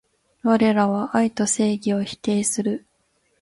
[0.41, 2.87] われらは愛と正義を否定する